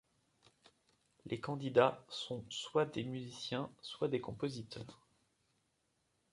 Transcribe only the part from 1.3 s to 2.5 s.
candidats sont